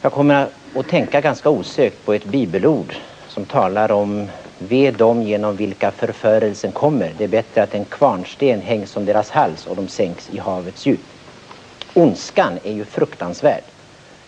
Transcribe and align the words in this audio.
Jag 0.00 0.12
kommer 0.12 0.48
att 0.74 0.88
tänka 0.88 1.20
ganska 1.20 1.50
osökt 1.50 2.04
på 2.04 2.12
ett 2.14 2.24
bibelord 2.24 2.94
som 3.28 3.44
talar 3.46 3.92
om 3.92 4.28
ve 4.58 4.90
dem 4.90 5.22
genom 5.22 5.56
vilka 5.56 5.90
förförelsen 5.90 6.72
kommer. 6.72 7.14
Det 7.18 7.24
är 7.24 7.28
bättre 7.28 7.62
att 7.62 7.74
en 7.74 7.84
kvarnsten 7.84 8.60
hängs 8.60 8.96
om 8.96 9.04
deras 9.04 9.30
hals 9.30 9.66
och 9.66 9.76
de 9.76 9.88
sänks 9.88 10.30
i 10.30 10.38
havets 10.38 10.86
djup. 10.86 11.00
Ondskan 11.94 12.58
är 12.64 12.72
ju 12.72 12.84
fruktansvärd. 12.84 13.62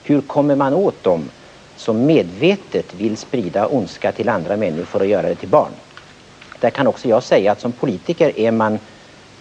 Hur 0.03 0.21
kommer 0.21 0.57
man 0.57 0.75
åt 0.75 1.03
dem 1.03 1.31
som 1.77 2.07
medvetet 2.07 2.95
vill 2.95 3.17
sprida 3.17 3.67
ondska 3.67 4.13
till 4.13 4.29
andra 4.29 4.57
människor 4.57 5.01
och 5.01 5.07
göra 5.07 5.29
det 5.29 5.35
till 5.35 5.49
barn? 5.49 5.73
Där 6.61 6.71
kan 6.71 6.87
också 6.87 7.09
jag 7.09 7.23
säga 7.23 7.53
att 7.53 7.61
som 7.61 7.73
politiker 7.73 8.39
är 8.39 8.51
man 8.51 8.79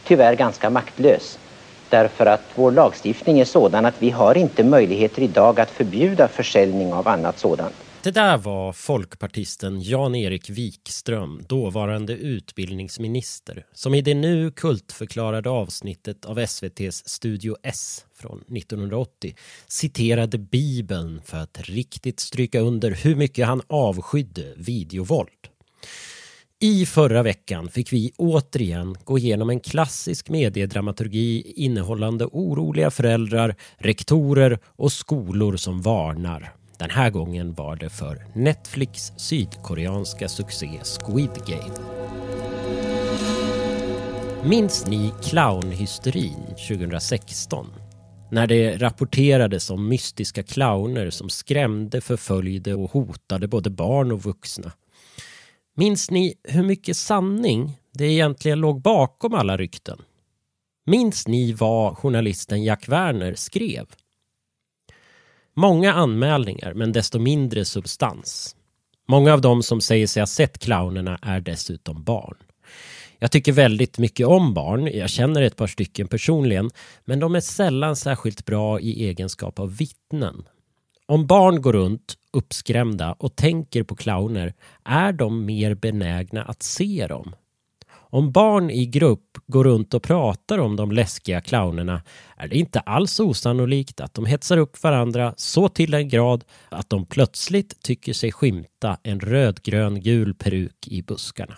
tyvärr 0.03 0.33
ganska 0.35 0.69
maktlös. 0.69 1.39
Därför 1.89 2.25
att 2.25 2.43
vår 2.55 2.71
lagstiftning 2.71 3.39
är 3.39 3.45
sådan 3.45 3.85
att 3.85 3.95
vi 3.99 4.09
har 4.09 4.37
inte 4.37 4.63
möjligheter 4.63 5.21
idag 5.21 5.59
att 5.59 5.71
förbjuda 5.71 6.27
försäljning 6.27 6.93
av 6.93 7.07
annat 7.07 7.39
sådant. 7.39 7.75
Det 8.03 8.11
där 8.11 8.37
var 8.37 8.73
folkpartisten 8.73 9.81
Jan-Erik 9.81 10.49
Wikström, 10.49 11.43
dåvarande 11.47 12.13
utbildningsminister, 12.13 13.65
som 13.73 13.93
i 13.93 14.01
det 14.01 14.13
nu 14.13 14.51
kultförklarade 14.51 15.49
avsnittet 15.49 16.25
av 16.25 16.39
SVTs 16.39 17.09
Studio 17.09 17.55
S 17.63 18.05
från 18.15 18.41
1980 18.57 19.35
citerade 19.67 20.37
Bibeln 20.37 21.21
för 21.25 21.37
att 21.37 21.61
riktigt 21.61 22.19
stryka 22.19 22.59
under 22.59 22.91
hur 22.91 23.15
mycket 23.15 23.47
han 23.47 23.61
avskydde 23.67 24.53
videovåld. 24.57 25.38
I 26.61 26.85
förra 26.85 27.23
veckan 27.23 27.69
fick 27.69 27.93
vi 27.93 28.11
återigen 28.17 28.97
gå 29.03 29.17
igenom 29.17 29.49
en 29.49 29.59
klassisk 29.59 30.29
mediedramaturgi 30.29 31.53
innehållande 31.55 32.25
oroliga 32.25 32.91
föräldrar, 32.91 33.55
rektorer 33.77 34.59
och 34.65 34.91
skolor 34.91 35.55
som 35.55 35.81
varnar. 35.81 36.53
Den 36.77 36.89
här 36.89 37.09
gången 37.09 37.53
var 37.53 37.75
det 37.75 37.89
för 37.89 38.25
Netflix 38.35 39.11
sydkoreanska 39.17 40.27
succé 40.29 40.69
Squid 40.83 41.31
Game. 41.47 41.75
Minns 44.43 44.87
ni 44.87 45.11
clownhysterin 45.23 46.45
2016? 46.67 47.67
När 48.31 48.47
det 48.47 48.77
rapporterades 48.77 49.69
om 49.69 49.87
mystiska 49.87 50.43
clowner 50.43 51.09
som 51.09 51.29
skrämde, 51.29 52.01
förföljde 52.01 52.75
och 52.75 52.91
hotade 52.91 53.47
både 53.47 53.69
barn 53.69 54.11
och 54.11 54.23
vuxna. 54.23 54.71
Minns 55.79 56.11
ni 56.11 56.33
hur 56.43 56.63
mycket 56.63 56.97
sanning 56.97 57.79
det 57.93 58.05
egentligen 58.05 58.59
låg 58.59 58.81
bakom 58.81 59.33
alla 59.33 59.57
rykten? 59.57 60.01
Minns 60.85 61.27
ni 61.27 61.53
vad 61.53 61.97
journalisten 61.97 62.63
Jack 62.63 62.89
Werner 62.89 63.33
skrev? 63.35 63.85
Många 65.55 65.93
anmälningar, 65.93 66.73
men 66.73 66.91
desto 66.91 67.19
mindre 67.19 67.65
substans. 67.65 68.55
Många 69.07 69.33
av 69.33 69.41
dem 69.41 69.63
som 69.63 69.81
säger 69.81 70.07
sig 70.07 70.21
ha 70.21 70.27
sett 70.27 70.59
clownerna 70.59 71.19
är 71.21 71.39
dessutom 71.41 72.03
barn. 72.03 72.37
Jag 73.19 73.31
tycker 73.31 73.51
väldigt 73.51 73.97
mycket 73.97 74.27
om 74.27 74.53
barn, 74.53 74.87
jag 74.93 75.09
känner 75.09 75.41
ett 75.41 75.55
par 75.55 75.67
stycken 75.67 76.07
personligen, 76.07 76.69
men 77.05 77.19
de 77.19 77.35
är 77.35 77.41
sällan 77.41 77.95
särskilt 77.95 78.45
bra 78.45 78.79
i 78.79 79.07
egenskap 79.07 79.59
av 79.59 79.77
vittnen. 79.77 80.43
Om 81.09 81.27
barn 81.27 81.61
går 81.61 81.73
runt 81.73 82.17
uppskrämda 82.33 83.13
och 83.19 83.35
tänker 83.35 83.83
på 83.83 83.95
clowner 83.95 84.53
är 84.83 85.13
de 85.13 85.45
mer 85.45 85.75
benägna 85.75 86.43
att 86.43 86.63
se 86.63 87.07
dem. 87.07 87.35
Om 87.91 88.31
barn 88.31 88.69
i 88.69 88.85
grupp 88.85 89.37
går 89.47 89.63
runt 89.63 89.93
och 89.93 90.03
pratar 90.03 90.57
om 90.57 90.75
de 90.75 90.91
läskiga 90.91 91.41
clownerna 91.41 92.01
är 92.37 92.47
det 92.47 92.55
inte 92.55 92.79
alls 92.79 93.19
osannolikt 93.19 94.01
att 94.01 94.13
de 94.13 94.25
hetsar 94.25 94.57
upp 94.57 94.83
varandra 94.83 95.33
så 95.37 95.69
till 95.69 95.93
en 95.93 96.09
grad 96.09 96.43
att 96.69 96.89
de 96.89 97.05
plötsligt 97.05 97.83
tycker 97.83 98.13
sig 98.13 98.31
skymta 98.31 98.97
en 99.03 99.19
rödgrön 99.19 100.01
gul 100.01 100.33
peruk 100.33 100.87
i 100.87 101.01
buskarna. 101.01 101.57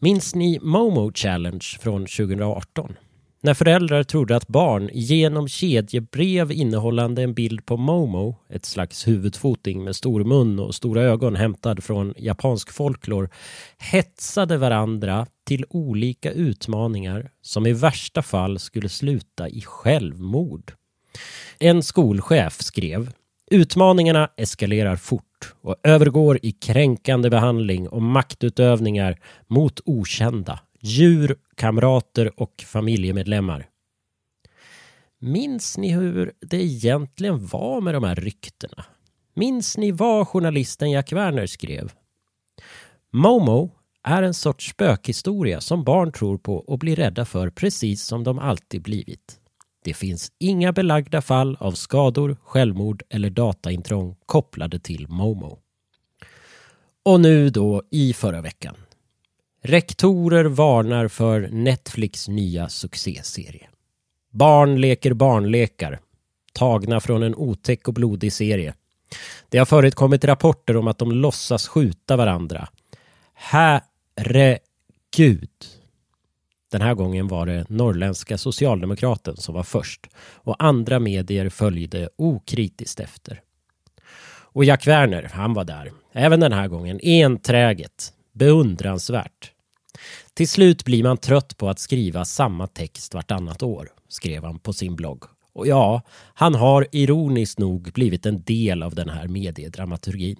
Minns 0.00 0.34
ni 0.34 0.58
Momo 0.62 1.12
Challenge 1.14 1.66
från 1.80 2.06
2018? 2.06 2.96
När 3.40 3.54
föräldrar 3.54 4.02
trodde 4.02 4.36
att 4.36 4.48
barn 4.48 4.90
genom 4.92 5.48
kedjebrev 5.48 6.52
innehållande 6.52 7.22
en 7.22 7.34
bild 7.34 7.66
på 7.66 7.76
Momo, 7.76 8.36
ett 8.50 8.64
slags 8.64 9.08
huvudfoting 9.08 9.84
med 9.84 9.96
stor 9.96 10.24
mun 10.24 10.58
och 10.58 10.74
stora 10.74 11.02
ögon 11.02 11.36
hämtad 11.36 11.84
från 11.84 12.14
japansk 12.16 12.72
folklor, 12.72 13.30
hetsade 13.78 14.56
varandra 14.56 15.26
till 15.46 15.64
olika 15.70 16.32
utmaningar 16.32 17.30
som 17.42 17.66
i 17.66 17.72
värsta 17.72 18.22
fall 18.22 18.58
skulle 18.58 18.88
sluta 18.88 19.48
i 19.48 19.60
självmord. 19.60 20.72
En 21.58 21.82
skolchef 21.82 22.62
skrev 22.62 23.10
Utmaningarna 23.50 24.30
eskalerar 24.36 24.96
fort 24.96 25.54
och 25.62 25.76
övergår 25.82 26.38
i 26.42 26.52
kränkande 26.52 27.30
behandling 27.30 27.88
och 27.88 28.02
maktutövningar 28.02 29.18
mot 29.46 29.80
okända 29.84 30.60
djur, 30.80 31.36
kamrater 31.58 32.40
och 32.40 32.64
familjemedlemmar. 32.66 33.66
Minns 35.18 35.78
ni 35.78 35.92
hur 35.92 36.32
det 36.40 36.56
egentligen 36.56 37.46
var 37.46 37.80
med 37.80 37.94
de 37.94 38.04
här 38.04 38.14
ryktena? 38.14 38.84
Minns 39.34 39.76
ni 39.76 39.92
vad 39.92 40.28
journalisten 40.28 40.90
Jack 40.90 41.12
Werner 41.12 41.46
skrev? 41.46 41.92
Momo 43.12 43.70
är 44.02 44.22
en 44.22 44.34
sorts 44.34 44.70
spökhistoria 44.70 45.60
som 45.60 45.84
barn 45.84 46.12
tror 46.12 46.38
på 46.38 46.56
och 46.56 46.78
blir 46.78 46.96
rädda 46.96 47.24
för 47.24 47.50
precis 47.50 48.04
som 48.04 48.24
de 48.24 48.38
alltid 48.38 48.82
blivit. 48.82 49.40
Det 49.84 49.94
finns 49.94 50.32
inga 50.38 50.72
belagda 50.72 51.22
fall 51.22 51.56
av 51.60 51.72
skador, 51.72 52.36
självmord 52.42 53.02
eller 53.10 53.30
dataintrång 53.30 54.16
kopplade 54.26 54.78
till 54.78 55.08
Momo. 55.08 55.58
Och 57.04 57.20
nu 57.20 57.50
då 57.50 57.82
i 57.90 58.12
förra 58.12 58.40
veckan 58.40 58.76
Rektorer 59.62 60.44
varnar 60.44 61.08
för 61.08 61.48
Netflix 61.52 62.28
nya 62.28 62.68
succéserie. 62.68 63.68
Barn 64.30 64.80
leker 64.80 65.12
barnlekar. 65.12 65.98
Tagna 66.52 67.00
från 67.00 67.22
en 67.22 67.34
otäck 67.34 67.88
och 67.88 67.94
blodig 67.94 68.32
serie. 68.32 68.74
Det 69.48 69.58
har 69.58 69.66
förekommit 69.66 70.24
rapporter 70.24 70.76
om 70.76 70.88
att 70.88 70.98
de 70.98 71.12
låtsas 71.12 71.68
skjuta 71.68 72.16
varandra. 72.16 72.68
Herregud. 73.34 74.60
Den 76.70 76.80
här 76.80 76.94
gången 76.94 77.28
var 77.28 77.46
det 77.46 77.68
norrländska 77.68 78.38
socialdemokraten 78.38 79.36
som 79.36 79.54
var 79.54 79.62
först 79.62 80.06
och 80.18 80.64
andra 80.64 80.98
medier 80.98 81.48
följde 81.48 82.08
okritiskt 82.16 83.00
efter. 83.00 83.40
Och 84.52 84.64
Jack 84.64 84.86
Werner, 84.86 85.30
han 85.32 85.54
var 85.54 85.64
där. 85.64 85.92
Även 86.12 86.40
den 86.40 86.52
här 86.52 86.68
gången 86.68 87.00
enträget, 87.02 88.12
beundransvärt. 88.38 89.52
Till 90.34 90.48
slut 90.48 90.84
blir 90.84 91.02
man 91.02 91.16
trött 91.16 91.56
på 91.56 91.68
att 91.68 91.78
skriva 91.78 92.24
samma 92.24 92.66
text 92.66 93.14
vartannat 93.14 93.62
år, 93.62 93.88
skrev 94.08 94.44
han 94.44 94.58
på 94.58 94.72
sin 94.72 94.96
blogg. 94.96 95.24
Och 95.52 95.66
ja, 95.66 96.02
han 96.34 96.54
har 96.54 96.86
ironiskt 96.92 97.58
nog 97.58 97.92
blivit 97.92 98.26
en 98.26 98.42
del 98.42 98.82
av 98.82 98.94
den 98.94 99.08
här 99.08 99.28
mediedramaturgin. 99.28 100.36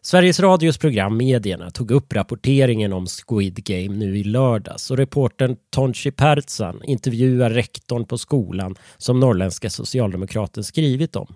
Sveriges 0.00 0.40
Radios 0.40 0.78
program 0.78 1.16
Medierna 1.16 1.70
tog 1.70 1.90
upp 1.90 2.12
rapporteringen 2.12 2.92
om 2.92 3.06
Squid 3.06 3.64
Game 3.64 3.96
nu 3.96 4.18
i 4.18 4.24
lördags 4.24 4.90
och 4.90 4.96
reportern 4.96 5.56
Tonchi 5.70 6.10
Pertsan 6.10 6.80
intervjuar 6.84 7.50
rektorn 7.50 8.04
på 8.06 8.18
skolan 8.18 8.76
som 8.96 9.20
norrländska 9.20 9.70
socialdemokraten 9.70 10.64
skrivit 10.64 11.16
om. 11.16 11.34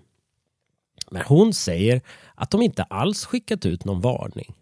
Men 1.11 1.21
hon 1.25 1.53
säger 1.53 2.01
att 2.35 2.51
de 2.51 2.61
inte 2.61 2.83
alls 2.83 3.25
skickat 3.25 3.65
ut 3.65 3.85
någon 3.85 4.01
varning. 4.01 4.55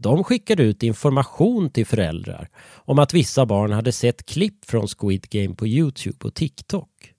De 0.00 0.24
skickade 0.24 0.62
ut 0.62 0.82
information 0.82 1.70
till 1.70 1.86
föräldrar 1.86 2.48
om 2.74 2.98
att 2.98 3.14
vissa 3.14 3.46
barn 3.46 3.72
hade 3.72 3.92
sett 3.92 4.26
klipp 4.26 4.64
från 4.64 4.86
Squid 4.88 5.26
Game 5.30 5.54
på 5.54 5.66
Youtube 5.66 6.26
och 6.26 6.34
TikTok. 6.34 7.14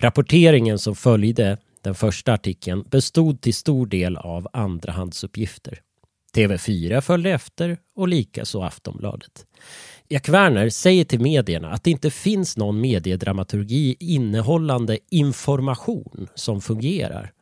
Rapporteringen 0.00 0.78
som 0.78 0.96
följde 0.96 1.58
den 1.82 1.94
första 1.94 2.32
artikeln 2.32 2.84
bestod 2.90 3.40
till 3.40 3.54
stor 3.54 3.86
del 3.86 4.16
av 4.16 4.48
andrahandsuppgifter. 4.52 5.80
TV4 6.34 7.00
följde 7.00 7.30
efter 7.30 7.78
och 7.94 8.08
likaså 8.08 8.62
Aftonbladet. 8.62 9.46
Jack 10.08 10.28
Werner 10.28 10.68
säger 10.70 11.04
till 11.04 11.20
medierna 11.20 11.70
att 11.70 11.84
det 11.84 11.90
inte 11.90 12.10
finns 12.10 12.56
någon 12.56 12.80
mediedramaturgi 12.80 13.96
innehållande 14.00 14.98
information 15.10 16.28
som 16.34 16.60
fungerar. 16.60 17.32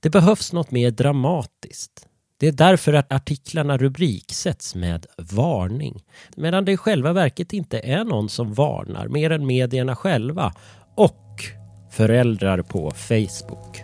Det 0.00 0.10
behövs 0.10 0.52
något 0.52 0.70
mer 0.70 0.90
dramatiskt. 0.90 2.08
Det 2.44 2.48
är 2.48 2.52
därför 2.52 2.92
att 2.92 3.12
artiklarna 3.12 3.76
rubriksätts 3.76 4.74
med 4.74 5.06
varning. 5.18 6.04
Medan 6.36 6.64
det 6.64 6.72
i 6.72 6.76
själva 6.76 7.12
verket 7.12 7.52
inte 7.52 7.78
är 7.78 8.04
någon 8.04 8.28
som 8.28 8.54
varnar 8.54 9.08
mer 9.08 9.30
än 9.30 9.46
medierna 9.46 9.96
själva 9.96 10.54
och 10.94 11.44
föräldrar 11.90 12.62
på 12.62 12.90
Facebook. 12.90 13.82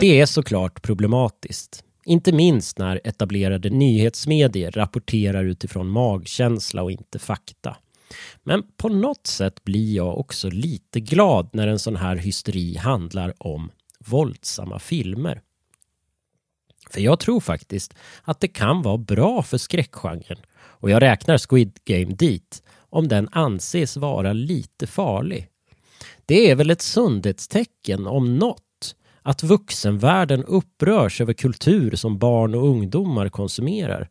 Det 0.00 0.20
är 0.20 0.26
såklart 0.26 0.82
problematiskt. 0.82 1.84
Inte 2.04 2.32
minst 2.32 2.78
när 2.78 3.00
etablerade 3.04 3.70
nyhetsmedier 3.70 4.70
rapporterar 4.70 5.44
utifrån 5.44 5.88
magkänsla 5.88 6.82
och 6.82 6.90
inte 6.90 7.18
fakta. 7.18 7.76
Men 8.42 8.62
på 8.76 8.88
något 8.88 9.26
sätt 9.26 9.64
blir 9.64 9.96
jag 9.96 10.18
också 10.18 10.50
lite 10.50 11.00
glad 11.00 11.50
när 11.52 11.68
en 11.68 11.78
sån 11.78 11.96
här 11.96 12.16
hysteri 12.16 12.76
handlar 12.76 13.34
om 13.38 13.70
våldsamma 13.98 14.78
filmer. 14.78 15.42
För 16.90 17.00
jag 17.00 17.20
tror 17.20 17.40
faktiskt 17.40 17.94
att 18.22 18.40
det 18.40 18.48
kan 18.48 18.82
vara 18.82 18.98
bra 18.98 19.42
för 19.42 19.58
skräckgenren 19.58 20.38
och 20.52 20.90
jag 20.90 21.02
räknar 21.02 21.38
Squid 21.38 21.78
Game 21.84 22.14
dit 22.14 22.62
om 22.90 23.08
den 23.08 23.28
anses 23.32 23.96
vara 23.96 24.32
lite 24.32 24.86
farlig. 24.86 25.48
Det 26.26 26.50
är 26.50 26.54
väl 26.54 26.70
ett 26.70 26.82
sundhetstecken 26.82 28.06
om 28.06 28.38
något 28.38 28.96
att 29.22 29.42
vuxenvärlden 29.42 30.44
upprörs 30.44 31.20
över 31.20 31.32
kultur 31.32 31.96
som 31.96 32.18
barn 32.18 32.54
och 32.54 32.68
ungdomar 32.68 33.28
konsumerar. 33.28 34.08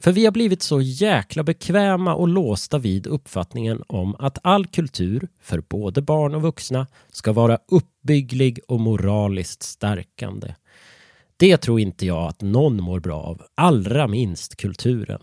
För 0.00 0.12
vi 0.12 0.24
har 0.24 0.32
blivit 0.32 0.62
så 0.62 0.80
jäkla 0.80 1.42
bekväma 1.42 2.14
och 2.14 2.28
låsta 2.28 2.78
vid 2.78 3.06
uppfattningen 3.06 3.82
om 3.86 4.16
att 4.18 4.38
all 4.42 4.66
kultur, 4.66 5.28
för 5.40 5.60
både 5.60 6.02
barn 6.02 6.34
och 6.34 6.42
vuxna, 6.42 6.86
ska 7.10 7.32
vara 7.32 7.58
uppbygglig 7.68 8.60
och 8.68 8.80
moraliskt 8.80 9.62
stärkande. 9.62 10.54
Det 11.38 11.56
tror 11.56 11.80
inte 11.80 12.06
jag 12.06 12.28
att 12.28 12.40
någon 12.40 12.82
mår 12.82 13.00
bra 13.00 13.22
av, 13.22 13.42
allra 13.54 14.06
minst 14.06 14.56
kulturen. 14.56 15.22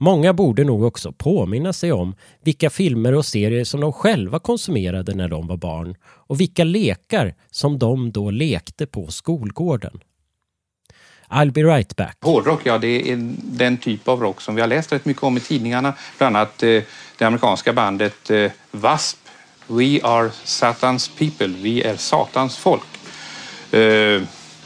Många 0.00 0.32
borde 0.32 0.64
nog 0.64 0.82
också 0.82 1.12
påminna 1.12 1.72
sig 1.72 1.92
om 1.92 2.14
vilka 2.44 2.70
filmer 2.70 3.14
och 3.14 3.26
serier 3.26 3.64
som 3.64 3.80
de 3.80 3.92
själva 3.92 4.38
konsumerade 4.38 5.14
när 5.14 5.28
de 5.28 5.46
var 5.46 5.56
barn 5.56 5.96
och 6.04 6.40
vilka 6.40 6.64
lekar 6.64 7.34
som 7.50 7.78
de 7.78 8.12
då 8.12 8.30
lekte 8.30 8.86
på 8.86 9.06
skolgården. 9.06 10.00
I'll 11.28 11.52
be 11.52 11.62
right 11.62 11.96
back. 11.96 12.16
Hårdrock, 12.20 12.60
ja 12.64 12.78
det 12.78 13.12
är 13.12 13.34
den 13.36 13.78
typ 13.78 14.08
av 14.08 14.20
rock 14.20 14.40
som 14.40 14.54
vi 14.54 14.60
har 14.60 14.68
läst 14.68 14.92
rätt 14.92 15.04
mycket 15.04 15.22
om 15.22 15.36
i 15.36 15.40
tidningarna. 15.40 15.94
Bland 16.18 16.36
annat 16.36 16.62
eh, 16.62 16.82
det 17.18 17.24
amerikanska 17.24 17.72
bandet 17.72 18.30
eh, 18.30 18.50
W.A.S.P. 18.70 19.20
We 19.66 20.00
are 20.02 20.30
Satans 20.44 21.08
people, 21.08 21.46
vi 21.46 21.82
är 21.82 21.96
Satans 21.96 22.56
folk. 22.56 22.82
Eh, 23.70 24.22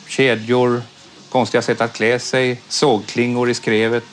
kedjor, 0.09 0.83
konstiga 1.29 1.63
sätt 1.63 1.81
att 1.81 1.93
klä 1.93 2.19
sig, 2.19 2.61
sågklingor 2.69 3.51
i 3.51 3.55
skrevet. 3.55 4.05